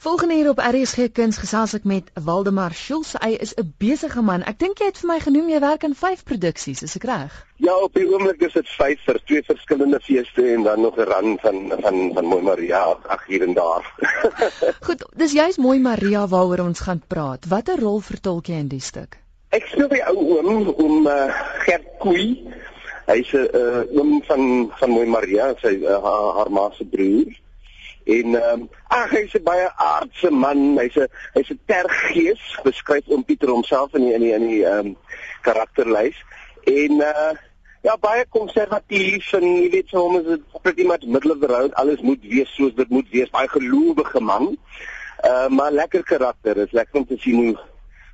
Volgende 0.00 0.34
hier 0.34 0.48
op 0.48 0.60
RSG 0.62 1.08
Kuns 1.12 1.40
gesels 1.42 1.72
ek 1.74 1.82
met 1.82 2.10
Waldemar 2.22 2.70
Schulz. 2.70 3.16
Hy 3.18 3.32
is 3.42 3.50
'n 3.58 3.74
besige 3.82 4.22
man. 4.22 4.44
Ek 4.46 4.58
dink 4.58 4.78
jy 4.78 4.86
het 4.86 4.98
vir 4.98 5.08
my 5.08 5.16
genoem 5.20 5.48
jy 5.50 5.58
werk 5.58 5.82
in 5.82 5.94
5 5.94 6.22
produksies, 6.24 6.82
is 6.82 6.94
ek 6.96 7.04
reg? 7.04 7.46
Ja, 7.56 7.74
op 7.74 7.94
die 7.98 8.06
oomblik 8.06 8.40
is 8.46 8.52
dit 8.52 8.68
5 8.68 9.00
vir 9.06 9.18
twee 9.26 9.42
verskillende 9.42 9.98
feeste 10.00 10.44
en 10.54 10.62
dan 10.62 10.80
nog 10.80 10.96
'n 10.98 11.08
run 11.10 11.38
van 11.38 11.82
van 11.82 12.14
van 12.14 12.24
Mooi 12.24 12.42
Maria 12.42 12.82
ag 13.08 13.26
hier 13.26 13.42
en 13.42 13.54
daar. 13.54 13.90
Goed, 14.86 15.04
dis 15.16 15.32
juist 15.32 15.58
Mooi 15.58 15.80
Maria 15.80 16.28
waaroor 16.28 16.66
ons 16.66 16.80
gaan 16.80 17.02
praat. 17.06 17.48
Watter 17.48 17.80
rol 17.80 18.00
vertolk 18.00 18.46
jy 18.46 18.54
in 18.54 18.68
die 18.68 18.80
stuk? 18.80 19.18
Ek 19.50 19.66
speel 19.66 19.88
die 19.88 20.06
ou 20.06 20.38
oom 20.38 20.68
om 20.68 21.06
uh, 21.06 21.26
Gert 21.66 21.98
Koei. 21.98 22.46
Hy's 23.06 23.32
'n 23.32 23.48
uh, 23.52 23.98
oom 23.98 24.22
van 24.22 24.70
van 24.78 24.90
Mooi 24.90 25.06
Maria, 25.06 25.54
sy 25.58 25.74
uh, 25.82 25.98
haar, 26.02 26.34
haar 26.34 26.50
ma 26.50 26.70
se 26.70 26.84
broer. 26.84 27.34
En 28.08 28.34
ehm 28.34 28.60
um, 28.60 28.68
ag 28.88 29.10
hy's 29.12 29.34
'n 29.36 29.44
baie 29.44 29.68
aardse 29.76 30.30
man. 30.30 30.78
Hy's 30.80 30.96
'n 30.96 31.08
hy's 31.34 31.50
'n 31.52 31.60
tergees, 31.66 32.44
beskryf 32.64 33.04
oom 33.08 33.24
Pieter 33.24 33.50
homself 33.52 33.94
in 33.94 34.06
die 34.06 34.14
in 34.16 34.24
die 34.24 34.32
in 34.32 34.46
die 34.48 34.64
ehm 34.64 34.86
um, 34.86 34.96
karakterlys. 35.42 36.16
En 36.64 36.92
uh 37.04 37.32
ja, 37.82 37.96
baie 38.00 38.24
konservatief 38.28 39.32
en 39.32 39.44
jy 39.44 39.68
weet 39.70 39.88
so 39.88 40.00
hom 40.06 40.16
is 40.20 40.26
dit 40.26 40.62
pretty 40.62 40.86
much 40.88 41.04
middle 41.06 41.32
of 41.32 41.40
the 41.40 41.46
road. 41.52 41.74
Alles 41.74 42.00
moet 42.00 42.22
wees 42.22 42.54
soos 42.56 42.74
dit 42.74 42.88
moet 42.88 43.10
wees. 43.10 43.30
Baie 43.30 43.48
gelowige 43.48 44.20
man. 44.20 44.56
Uh 45.24 45.48
maar 45.48 45.72
lekker 45.72 46.02
karakter. 46.02 46.54
Dit 46.54 46.66
is 46.66 46.72
lekker 46.80 47.00
om 47.00 47.06
te 47.06 47.18
sien 47.18 47.44
hoe 47.44 47.58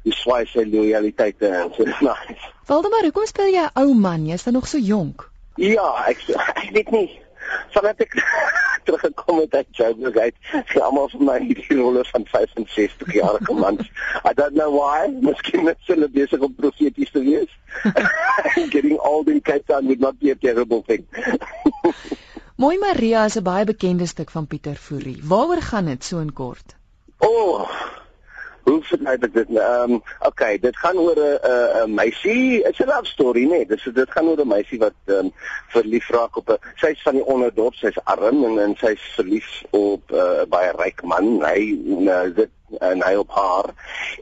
hoe 0.02 0.12
swaai 0.12 0.44
sy 0.46 0.66
loyaliteite 0.68 1.48
en 1.48 1.70
so 1.76 1.84
nice. 2.10 2.50
Waldemar, 2.66 3.06
hoekom 3.06 3.26
speel 3.26 3.54
jy 3.54 3.68
ou 3.78 3.94
man? 3.94 4.26
Jy's 4.26 4.42
dan 4.42 4.58
nog 4.58 4.66
so 4.68 4.78
jonk. 4.78 5.30
Ja, 5.54 5.86
ek 6.10 6.26
ek 6.34 6.70
weet 6.74 6.90
nie. 6.90 7.08
Vandat 7.74 8.00
ek 8.04 8.16
teruggekom 8.86 9.40
het 9.42 9.54
uit 9.54 9.76
Joburg 9.78 10.16
uit. 10.16 10.36
Sy 10.70 10.82
almal 10.84 11.08
vir 11.12 11.24
my 11.28 11.38
hierdie 11.42 11.78
rolle 11.80 12.04
van 12.10 12.26
65 12.32 13.14
jarige 13.16 13.56
mans. 13.58 13.88
I 14.24 14.34
don't 14.34 14.56
know 14.58 14.70
why. 14.74 15.08
Miskien 15.24 15.70
is 15.72 15.90
hulle 15.90 16.08
besig 16.08 16.44
om 16.44 16.54
profeties 16.54 17.10
te 17.14 17.24
wees. 17.24 17.50
Getting 18.74 18.98
old 18.98 19.28
in 19.28 19.40
Cape 19.40 19.66
Town 19.66 19.86
would 19.86 20.00
not 20.00 20.20
be 20.20 20.30
a 20.30 20.36
terrible 20.36 20.82
thing. 20.86 21.06
Mooi 22.62 22.78
Maria 22.78 23.24
is 23.24 23.36
'n 23.36 23.42
baie 23.42 23.64
bekende 23.64 24.06
stuk 24.06 24.30
van 24.30 24.46
Pieter 24.46 24.76
Fourie. 24.76 25.20
Waaroor 25.22 25.62
gaan 25.62 25.90
dit 25.90 26.04
so 26.04 26.20
in 26.20 26.32
kort? 26.32 26.76
O, 27.18 27.28
oh, 27.28 27.70
hoe 28.64 28.82
verduidelik 28.82 29.34
dit? 29.34 29.48
Ehm, 29.56 29.92
um, 29.92 30.02
okay, 30.20 30.58
dit 30.58 30.76
gaan 30.76 30.98
oor 30.98 31.16
'n 31.16 31.38
'n 31.42 31.82
'n 31.84 31.94
meisie, 31.94 32.62
it's 32.62 32.80
a 32.80 32.84
love 32.84 33.06
story, 33.06 33.44
nee. 33.44 33.66
Dis 33.66 33.88
dit 33.94 34.10
gaan 34.10 34.28
oor 34.28 34.40
'n 34.40 34.48
meisie 34.48 34.78
wat 34.78 34.96
ehm 35.06 35.18
um, 35.18 35.32
verlief 35.68 36.08
raak 36.08 36.36
op 36.36 36.48
'n 36.48 36.58
sy's 36.74 37.02
van 37.02 37.14
die 37.14 37.24
onderdorp, 37.24 37.74
sy's 37.74 37.98
arm 38.04 38.44
en 38.44 38.58
en 38.58 38.74
sy's 38.76 39.00
verlief 39.14 39.62
op 39.70 40.02
'n 40.10 40.14
uh, 40.14 40.44
baie 40.48 40.72
ryk 40.76 41.02
man. 41.02 41.44
Hy 41.44 41.60
uh, 42.08 42.34
dit 42.34 42.50
en 42.80 43.02
hy 43.02 43.14
op 43.14 43.30
haar 43.30 43.68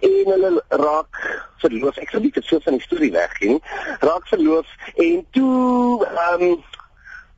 en 0.00 0.24
hulle 0.26 0.62
raak 0.68 1.46
verloof. 1.56 1.96
Ek 1.96 2.10
sal 2.10 2.20
nie 2.20 2.32
te 2.32 2.42
veel 2.42 2.60
van 2.60 2.72
die 2.72 2.82
storie 2.82 3.12
weggee 3.12 3.48
nie. 3.48 3.62
Raak 4.00 4.26
verloof 4.28 4.66
en 4.94 5.26
toe 5.30 6.06
ehm 6.06 6.42
um, 6.42 6.64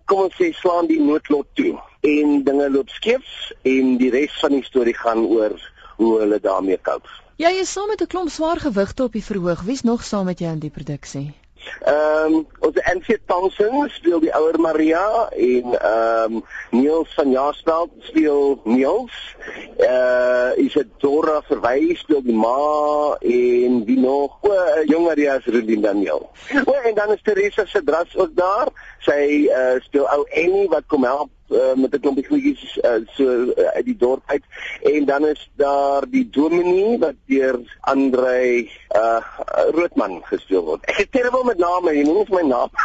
kom 0.04 0.26
ons 0.26 0.34
sê 0.36 0.50
slaan 0.52 0.86
die 0.86 1.00
noodlot 1.00 1.46
toe 1.56 1.78
en 2.04 2.42
dinge 2.44 2.70
loop 2.70 2.90
skeef 2.92 3.28
en 3.62 3.96
die 4.00 4.10
res 4.12 4.34
van 4.40 4.52
die 4.52 4.64
storie 4.64 4.96
gaan 4.96 5.24
oor 5.24 5.54
hoe 5.96 6.18
hulle 6.18 6.40
daarmee 6.40 6.78
koop. 6.82 7.08
Ja, 7.36 7.50
jy 7.50 7.64
is 7.66 7.72
saam 7.72 7.88
met 7.88 8.00
'n 8.00 8.06
klomp 8.06 8.30
swaar 8.30 8.60
gewigte 8.60 9.02
op 9.02 9.12
die 9.12 9.24
verhoog. 9.24 9.62
Wie's 9.62 9.82
nog 9.82 10.04
saam 10.04 10.24
met 10.24 10.38
jou 10.38 10.52
in 10.52 10.58
die 10.58 10.70
produksie? 10.70 11.34
Ehm 11.84 12.34
um, 12.34 12.46
ons 12.58 12.76
NC 12.94 13.18
Thompson 13.26 13.88
speel 13.92 14.20
die 14.20 14.32
ouer 14.36 14.56
Maria 14.60 15.28
en 15.28 15.74
ehm 15.78 16.36
um, 16.36 16.44
Niels 16.70 17.14
van 17.14 17.30
Jaarsveld 17.30 17.90
speel 18.08 18.60
Niels. 18.64 19.36
Eh 19.76 19.88
uh, 19.88 20.64
is 20.64 20.72
dit 20.72 20.88
Dora 20.98 21.40
verwys 21.48 22.00
speel 22.04 22.22
die 22.22 22.36
ma 22.36 23.16
en 23.20 23.84
wie 23.84 23.98
nog? 24.00 24.38
O, 24.40 24.52
uh, 24.52 24.84
jong 24.88 25.04
Maria 25.04 25.40
se 25.40 25.50
Rudin 25.50 25.80
Daniel. 25.80 26.30
O, 26.64 26.72
en 26.72 26.94
dan 26.94 27.12
is 27.12 27.22
Teresa 27.22 27.66
se 27.66 27.84
dras 27.84 28.16
ook 28.16 28.36
daar. 28.36 28.68
Sy 28.98 29.48
uh, 29.48 29.80
speel 29.84 30.08
ou 30.08 30.24
Annie 30.30 30.68
wat 30.68 30.86
kom 30.86 31.04
help 31.04 31.30
uh, 31.48 31.74
met 31.74 31.94
'n 31.94 32.00
klompie 32.00 32.26
goedjies 32.26 32.76
uh, 32.76 33.00
so 33.16 33.24
uh, 33.24 33.66
uit 33.76 33.84
die 33.84 33.96
dorp 33.96 34.22
uit 34.26 34.44
en 34.82 35.04
dan 35.04 35.26
is 35.26 35.50
daar 35.56 36.08
die 36.10 36.28
dominee 36.30 36.98
wat 36.98 37.14
deur 37.26 37.60
Andrei 37.80 38.70
uh, 38.96 39.20
Roodman 39.70 40.22
gespeel 40.24 40.64
word. 40.64 40.84
Ek 40.84 40.96
het 40.96 41.12
terrible 41.12 41.44
met 41.44 41.58
name, 41.58 41.94
jy 41.94 42.02
noem 42.02 42.26
my 42.28 42.42
naam. 42.48 42.70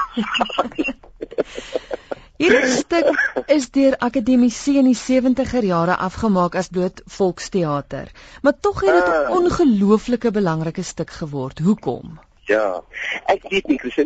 Hierdie 2.39 2.71
stuk 2.71 3.09
is 3.51 3.65
deur 3.75 3.97
akademici 3.99 4.77
in 4.79 4.87
die 4.87 4.95
70er 4.95 5.65
jare 5.67 5.97
afgemaak 5.99 6.55
as 6.55 6.71
bloot 6.71 7.01
volksteater, 7.17 8.11
maar 8.41 8.55
tog 8.59 8.79
het 8.85 8.93
dit 8.95 9.07
'n 9.07 9.27
uh, 9.27 9.35
ongelooflike 9.39 10.31
belangrike 10.31 10.83
stuk 10.83 11.09
geword. 11.09 11.59
Hoekom? 11.59 12.19
Ja. 12.49 12.81
Ek 13.29 13.45
weet 13.51 13.67
nie, 13.69 13.77
Chris, 13.77 13.99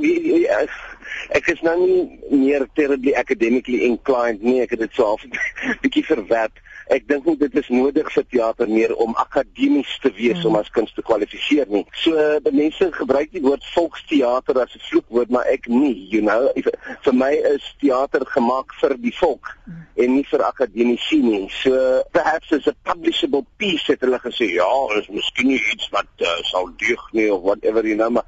ek 1.32 1.48
is 1.54 1.62
nou 1.64 1.78
nie 1.80 2.40
meer 2.44 2.68
terribly 2.76 3.14
academically 3.16 3.86
inclined 3.88 4.44
nie. 4.44 4.60
Ek 4.66 4.76
het 4.76 4.84
dit 4.84 5.00
so 5.00 5.16
'n 5.16 5.32
bietjie 5.84 6.04
verwerp 6.04 6.60
ek 6.92 7.06
dink 7.08 7.28
nie 7.28 7.36
dit 7.40 7.56
is 7.60 7.70
nodig 7.72 8.10
vir 8.12 8.26
teater 8.32 8.70
meer 8.70 8.94
om 9.02 9.16
akademies 9.22 9.92
te 10.04 10.12
wees 10.18 10.40
hmm. 10.42 10.52
om 10.52 10.60
as 10.60 10.72
kuns 10.76 10.92
te 10.96 11.04
kwalifiseer 11.06 11.70
nie. 11.72 11.84
So 12.02 12.20
mense 12.52 12.90
gebruik 12.98 13.32
die 13.36 13.44
woord 13.46 13.64
volksteater 13.74 14.60
as 14.62 14.76
'n 14.76 14.84
vloekwoord, 14.90 15.32
maar 15.32 15.48
ek 15.52 15.68
nie, 15.68 15.96
you 16.12 16.22
know. 16.22 16.52
Vir 17.06 17.16
my 17.16 17.32
is 17.54 17.64
teater 17.80 18.26
gemaak 18.36 18.76
vir 18.82 18.98
die 19.00 19.16
volk 19.20 19.54
hmm. 19.66 19.86
en 19.96 20.16
nie 20.18 20.26
vir 20.28 20.44
akademici 20.44 21.22
nie. 21.24 21.48
So 21.64 22.04
perhaps 22.12 22.52
as 22.52 22.68
a 22.68 22.76
publishable 22.84 23.46
piece 23.58 23.88
het 23.88 24.02
hulle 24.02 24.20
gesê, 24.20 24.52
ja, 24.60 24.72
is 25.00 25.08
miskien 25.08 25.56
iets 25.56 25.90
wat 25.96 26.10
uh, 26.20 26.40
sal 26.52 26.70
deug 26.78 27.04
nie 27.14 27.30
of 27.32 27.42
whatever 27.42 27.86
you 27.86 27.96
know, 27.96 28.10
maar 28.10 28.28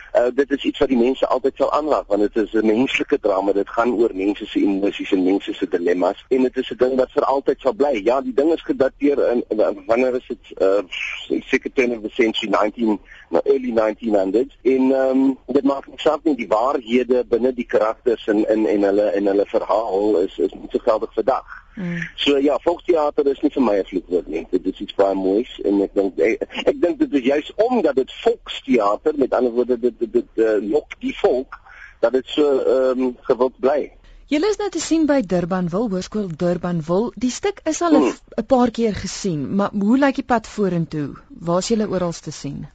uh, 0.15 0.27
dit 0.33 0.51
is 0.51 0.63
iets 0.63 0.79
wat 0.79 0.89
die 0.89 0.97
mense 0.97 1.27
altyd 1.27 1.55
sal 1.55 1.71
aanraak 1.71 2.07
want 2.07 2.21
dit 2.21 2.35
is 2.43 2.53
'n 2.53 2.65
menslike 2.65 3.19
drama. 3.19 3.51
Dit 3.51 3.69
gaan 3.69 3.93
oor 3.93 4.11
mense 4.13 4.45
se 4.45 4.59
emosies 4.59 5.11
en 5.11 5.23
mense 5.23 5.53
se 5.53 5.67
dilemma's 5.67 6.25
en 6.29 6.41
dit 6.41 6.57
is 6.57 6.71
'n 6.71 6.77
ding 6.77 6.95
wat 6.95 7.11
vir 7.11 7.23
altyd 7.23 7.59
sal 7.59 7.73
bly. 7.73 8.01
Ja, 8.03 8.21
die 8.21 8.33
ding 8.33 8.53
is 8.53 8.61
gedateer 8.61 9.31
in, 9.31 9.43
in, 9.49 9.59
in 9.59 9.83
wanneer 9.85 10.15
is 10.15 10.27
dit 10.27 10.61
uh 10.61 10.81
seker 11.27 11.71
ten 11.73 11.91
of 11.91 12.01
the 12.01 12.09
century 12.09 12.49
19 12.49 12.99
na 13.29 13.41
early 13.43 13.71
1900s 13.71 14.57
en 14.61 14.91
um, 14.91 15.37
dit 15.47 15.63
maak 15.63 15.87
nie 15.87 15.99
saak 15.99 16.23
nie 16.23 16.35
die 16.35 16.47
waarhede 16.47 17.23
binne 17.29 17.53
die 17.53 17.65
karakters 17.65 18.27
en 18.27 18.43
in 18.49 18.65
en 18.67 18.83
hulle 18.83 19.07
en 19.11 19.25
hulle 19.25 19.45
verhaal 19.45 20.17
is 20.21 20.37
is 20.37 20.53
nie 20.53 20.71
so 20.71 20.79
geldig 20.79 21.13
vandag. 21.13 21.59
Mm. 21.75 22.01
So 22.15 22.37
ja, 22.37 22.57
volksteater 22.59 23.27
is 23.31 23.39
nie 23.41 23.51
vir 23.53 23.63
my 23.63 23.75
'n 23.79 23.85
vloekwoord 23.85 24.27
nie. 24.27 24.47
Dit 24.51 24.65
is 24.65 24.79
iets 24.79 24.95
baie 24.95 25.15
moois 25.15 25.59
en 25.63 25.81
ek 25.81 25.93
dink 25.93 26.19
ek, 26.19 26.43
ek 26.65 26.81
dink 26.81 26.99
dit 26.99 27.13
is 27.13 27.23
juis 27.23 27.51
omdat 27.55 27.95
dit 27.95 28.11
volksteater 28.23 29.13
met 29.15 29.33
ander 29.33 29.51
woorde 29.51 29.79
dit 29.79 29.99
dit, 30.01 30.11
dit 30.19 30.43
uh, 30.43 30.57
lok 30.61 30.97
die 30.99 31.15
volk 31.21 31.57
dat 32.01 32.15
dit 32.17 32.27
so 32.35 32.59
ehm 32.59 33.07
um, 33.07 33.17
gewild 33.29 33.57
bly. 33.61 33.91
Julle 34.31 34.47
is 34.47 34.57
nou 34.61 34.69
te 34.71 34.79
sien 34.79 35.05
by 35.09 35.19
Durbanville, 35.27 35.89
Hoërskool 35.91 36.29
Durbanville. 36.39 37.11
Die 37.19 37.31
stuk 37.35 37.59
is 37.67 37.81
al 37.83 37.97
'n 37.97 38.03
hmm. 38.05 38.45
paar 38.47 38.71
keer 38.71 38.95
gesien, 38.95 39.41
maar 39.55 39.73
hoe 39.75 39.97
lyk 39.99 40.21
die 40.21 40.27
pad 40.33 40.47
vorentoe? 40.47 41.09
Waar 41.27 41.59
is 41.59 41.67
julle 41.73 41.89
oral 41.89 42.15
te 42.15 42.31
sien? 42.31 42.67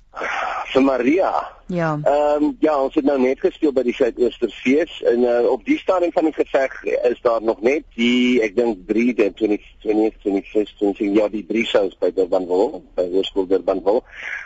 Vir 0.73 0.83
Maria. 0.83 1.33
Ja. 1.67 1.99
Ehm 2.03 2.43
um, 2.43 2.57
ja, 2.61 2.83
ons 2.83 2.95
het 2.95 3.05
nou 3.05 3.19
net 3.21 3.41
gespeel 3.41 3.73
by 3.75 3.83
die 3.83 3.95
Suidoosterfees 3.95 5.01
en 5.11 5.25
uh, 5.27 5.49
op 5.51 5.65
die 5.67 5.79
stadium 5.79 6.13
van 6.15 6.29
die 6.29 6.33
geveg 6.37 6.77
is 6.85 7.19
daar 7.25 7.43
nog 7.43 7.61
net 7.61 7.83
die 7.99 8.39
ek 8.47 8.55
dink 8.55 8.85
3 8.87 9.15
de 9.19 9.33
20 9.35 9.65
20 9.83 10.21
21 10.23 10.77
20 10.79 11.17
ja 11.19 11.27
die 11.33 11.43
drie 11.47 11.65
shows 11.67 11.97
by 11.99 12.13
Durbanville, 12.15 12.83
by 12.95 13.09
Hoërskool 13.11 13.49
Durbanville. 13.51 14.05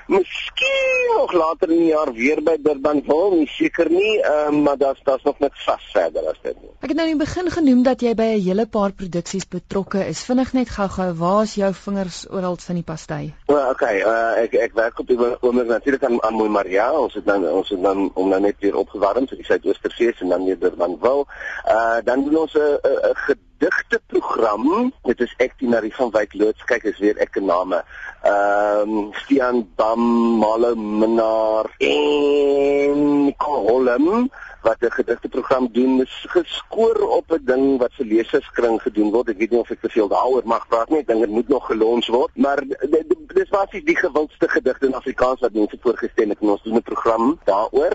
Miskien 0.08 1.12
nog 1.16 1.32
later 1.32 1.70
in 1.70 1.82
die 1.84 1.90
jaar 1.90 2.12
weer 2.16 2.40
by 2.42 2.56
Durbanville, 2.62 3.42
nie 3.42 3.50
seker 3.52 3.92
nie, 3.92 4.14
ehm 4.22 4.54
um, 4.54 4.62
maar 4.62 4.80
daar's 4.80 5.04
daar's 5.04 5.28
nog 5.28 5.38
net 5.44 5.52
vas 5.66 5.90
verder 5.92 6.32
as 6.32 6.40
dit. 6.42 6.56
Ek 6.80 6.88
het 6.88 6.96
nou 6.96 7.08
in 7.10 7.18
die 7.18 7.26
begin 7.26 7.52
genoem 7.52 7.84
dat 7.84 8.00
jy 8.00 8.14
by 8.16 8.30
'n 8.32 8.40
hele 8.48 8.66
paar 8.66 8.96
produksies 8.96 9.44
betrokke 9.48 10.06
is. 10.08 10.24
Vinnig 10.24 10.52
net 10.56 10.72
gou-gou, 10.72 11.12
waar 11.20 11.42
is 11.42 11.54
jou 11.54 11.74
vingers 11.74 12.24
oral 12.30 12.56
in 12.68 12.80
die 12.80 12.88
pastei? 12.92 13.34
O, 13.46 13.54
well, 13.54 13.70
okay, 13.70 14.00
uh, 14.00 14.42
ek 14.42 14.54
ek 14.54 14.74
werk 14.74 14.98
op 14.98 15.06
die 15.06 15.18
oomblik 15.18 15.66
natuurlik 15.68 16.04
aan, 16.04 16.22
aan 16.22 16.34
Mooi 16.34 16.48
Maria 16.48 16.90
ons 17.10 17.18
het 17.18 17.26
dan 17.26 17.44
ons 17.50 17.68
het 17.68 17.82
dan 17.82 18.10
om 18.14 18.28
nou 18.28 18.40
net 18.40 18.58
weer 18.62 18.76
opgewarm 18.78 19.26
vir 19.26 19.40
die 19.40 19.46
Suidoosterfees 19.48 20.20
en 20.22 20.28
dan 20.30 20.44
weer 20.44 20.58
dan 20.60 20.96
wil. 21.00 21.26
Uh 21.66 21.98
dan 22.04 22.22
doen 22.24 22.36
ons 22.46 22.54
'n 22.54 22.78
'n 22.82 23.16
gedigte 23.26 24.00
program. 24.06 24.92
Dit 25.02 25.20
is 25.20 25.34
ek 25.38 25.52
Tinarie 25.58 25.94
van 25.94 26.10
Wyk 26.10 26.34
loods. 26.34 26.64
Kyk 26.64 26.82
is 26.84 26.98
weer 26.98 27.16
ek 27.18 27.40
name. 27.40 27.82
Ehm 28.22 28.88
um, 28.88 29.12
Stian 29.12 29.68
Bam, 29.76 30.38
Malo 30.38 30.74
Minnar 30.74 31.66
en 31.78 33.24
Nicole 33.24 33.70
Holm 33.70 34.30
wat 34.62 34.76
'n 34.80 34.90
gedigteprogram 34.90 35.68
doen 35.72 36.00
is 36.00 36.24
geskoor 36.28 36.98
op 37.18 37.32
'n 37.32 37.44
ding 37.44 37.78
wat 37.78 37.92
vir 37.92 38.06
leserskring 38.06 38.82
gedoen 38.82 39.10
word. 39.10 39.28
Ek 39.28 39.38
weet 39.38 39.50
nie 39.50 39.60
of 39.60 39.70
ek 39.70 39.80
te 39.80 39.88
veel 39.88 40.08
daaroor 40.08 40.42
mag 40.44 40.68
praat 40.68 40.88
nie. 40.88 40.98
Ek 40.98 41.06
dink 41.06 41.20
dit 41.20 41.30
moet 41.30 41.48
nog 41.48 41.66
gelons 41.66 42.08
word, 42.08 42.30
maar 42.34 42.62
dis 43.34 43.48
basies 43.48 43.84
die 43.84 43.96
gewildste 43.96 44.48
gedigte 44.48 44.86
in 44.86 44.94
Afrikaans 44.94 45.40
wat 45.40 45.52
mense 45.52 45.78
voorgestel 45.80 46.28
het 46.28 46.40
en 46.40 46.48
ons 46.48 46.62
doen 46.62 46.76
'n 46.76 46.82
program 46.82 47.38
daaroor 47.44 47.94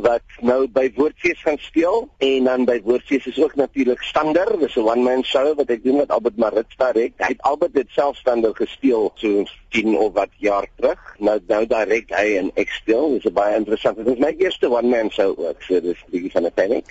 wat 0.00 0.22
nou 0.40 0.66
by 0.68 0.86
Woordfees 0.96 1.42
gaan 1.42 1.58
speel 1.58 2.08
en 2.18 2.44
dan 2.44 2.64
by 2.68 2.80
Woordfees 2.84 3.26
is 3.26 3.40
ook 3.42 3.54
natuurlik 3.54 4.02
Stander, 4.02 4.58
dis 4.58 4.76
'n 4.76 4.88
one 4.88 5.02
man 5.02 5.24
show 5.24 5.54
wat 5.56 5.70
ek 5.70 5.84
doen 5.84 5.96
met 5.96 6.10
Albert 6.10 6.36
Maritz 6.36 6.76
direk. 6.76 7.12
Hy 7.16 7.32
het 7.34 7.42
Albert 7.42 7.74
dit 7.74 7.88
self 7.88 8.16
Stander 8.16 8.54
gespeel 8.54 9.12
so 9.14 9.44
10 9.68 9.98
of 9.98 10.12
wat 10.12 10.28
jaar 10.36 10.66
terug. 10.76 11.14
Nou 11.18 11.38
nou 11.46 11.66
direk 11.66 12.10
hy 12.10 12.36
en 12.36 12.50
ek 12.54 12.68
speel. 12.68 13.18
Dis 13.18 13.32
baie 13.32 13.56
interessant. 13.56 13.96
Dit 13.96 14.06
is 14.06 14.18
my 14.18 14.34
eerste 14.38 14.70
one 14.70 14.88
man 14.88 15.10
show 15.10 15.38
ook, 15.38 15.62
so 15.62 15.80
dis 15.80 16.04
bietjie 16.10 16.32
van 16.32 16.44
'n 16.44 16.52
panic. 16.54 16.84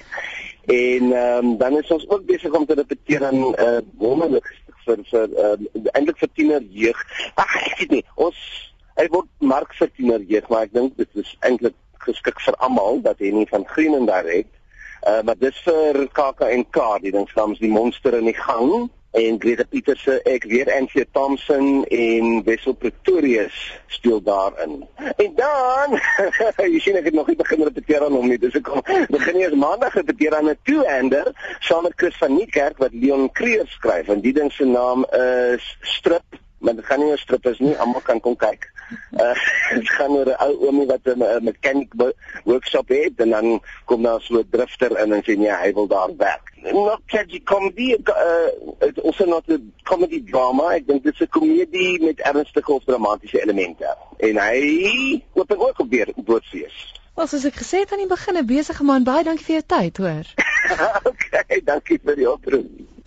En 0.66 1.12
ehm 1.12 1.46
um, 1.46 1.58
dan 1.58 1.78
is 1.78 1.92
ons 1.92 2.10
ook 2.10 2.26
besig 2.26 2.54
om 2.54 2.66
te 2.66 2.74
repeteer 2.74 3.26
aan 3.26 3.40
'n 3.40 3.56
uh, 3.60 3.78
wonderlike 3.98 4.54
vir 4.86 4.98
vir 5.12 5.30
uh, 5.30 5.58
eintlik 5.94 6.18
vir 6.18 6.30
tiener 6.34 6.62
jeug. 6.70 7.06
Ag, 7.36 7.56
ek 7.66 7.78
weet 7.80 7.92
nie. 7.92 8.04
Ons 8.16 8.38
hy 9.00 9.08
word 9.14 9.30
mark 9.40 9.74
vir 9.80 9.92
tiener 9.96 10.26
jeug, 10.28 10.50
maar 10.50 10.68
ek 10.68 10.74
dink 10.74 10.98
dit 10.98 11.22
is 11.24 11.36
eintlik 11.48 11.76
geskik 12.06 12.40
vir 12.46 12.56
almal 12.63 13.01
dat 13.06 13.19
hy 13.19 13.34
nie 13.36 13.50
van 13.50 13.68
Groenen 13.68 14.06
daar 14.10 14.28
het. 14.28 14.50
Uh 15.07 15.22
maar 15.24 15.38
dis 15.40 15.57
vir 15.63 16.07
KAK 16.13 16.48
en 16.50 16.66
K, 16.69 16.88
die 17.04 17.12
ding 17.16 17.28
soms 17.31 17.60
die 17.60 17.72
monster 17.72 18.18
in 18.18 18.28
die 18.28 18.38
gang 18.38 18.90
en 19.18 19.40
Greta 19.42 19.63
Pieterse, 19.66 20.19
ek 20.30 20.44
weer 20.51 20.69
NC 20.69 21.07
Thompson 21.18 21.81
en 21.90 22.44
Wessel 22.46 22.75
Pretorius 22.78 23.56
speel 23.90 24.22
daarin. 24.22 24.84
En 25.16 25.31
dan 25.40 25.96
jy 26.74 26.81
sien 26.84 27.00
ek 27.00 27.10
het 27.10 27.18
nog 27.18 27.31
nie 27.31 27.40
begin 27.40 27.63
repeteer 27.66 28.06
aan 28.06 28.18
hom 28.19 28.28
nie. 28.30 28.38
Dis 28.38 28.60
ek 28.60 28.68
kom 28.69 28.84
begin 29.10 29.40
eers 29.42 29.57
maandag 29.57 29.98
repeteer 29.98 30.38
aan 30.38 30.51
'n 30.51 30.60
two-hander 30.68 31.34
saam 31.60 31.88
met 31.88 31.98
Chris 31.98 32.19
van 32.22 32.36
Niekerk 32.36 32.78
wat 32.78 32.94
Leon 32.94 33.31
Creer 33.31 33.66
skryf 33.68 34.13
en 34.13 34.22
die 34.22 34.36
ding 34.36 34.51
se 34.54 34.68
naam 34.68 35.07
is 35.56 35.66
Strip 35.96 36.38
maar 36.60 36.75
dit 36.75 36.86
gaan 36.86 37.00
nie 37.00 37.10
oor 37.10 37.19
strippers 37.19 37.60
nie, 37.63 37.75
almal 37.80 38.04
kan 38.04 38.19
kom 38.19 38.36
kyk. 38.36 38.68
Uh 39.24 39.33
dit 39.69 39.89
gaan 39.89 40.12
oor 40.18 40.30
'n 40.30 40.41
ou 40.45 40.53
oomie 40.65 40.88
wat 40.88 41.06
'n 41.06 41.44
mechanic 41.44 41.94
workshop 42.44 42.88
het 42.89 43.21
en 43.25 43.30
dan 43.30 43.62
kom 43.86 44.03
daar 44.03 44.21
so 44.21 44.39
'n 44.39 44.47
drifter 44.50 45.00
in 45.00 45.13
en 45.13 45.24
sê 45.24 45.38
nee, 45.38 45.51
hy 45.51 45.74
wil 45.74 45.88
daar 45.88 46.15
werk. 46.18 46.53
Not 46.62 47.01
tragic 47.07 47.44
comedy, 47.44 47.95
uh 47.95 49.03
also 49.03 49.25
not 49.25 49.50
a 49.50 49.57
comedy 49.83 50.24
drama. 50.24 50.74
Ek 50.74 50.88
dink 50.88 51.03
dit 51.03 51.13
is 51.13 51.19
'n 51.19 51.30
komedie 51.30 52.03
met 52.03 52.19
ernstige 52.19 52.71
of 52.71 52.83
dramatiese 52.83 53.41
elemente. 53.41 53.97
En 54.18 54.38
hy 54.38 55.24
wat 55.33 55.57
ook 55.57 55.80
op 55.80 55.89
weer 55.89 56.13
bootfees. 56.15 56.94
Wel, 57.15 57.27
soos 57.27 57.45
ek 57.45 57.57
gesê 57.59 57.81
het 57.83 57.91
aan 57.91 58.03
die 58.03 58.07
begin, 58.07 58.38
'n 58.38 58.45
besige 58.45 58.83
man. 58.83 59.03
Baie 59.03 59.24
dankie 59.24 59.45
vir 59.45 59.56
jou 59.59 59.65
tyd, 59.68 59.97
hoor. 59.97 60.25
okay, 61.12 61.62
dankie 61.63 62.00
vir 62.03 62.15
die 62.15 62.31
oproep. 62.31 62.99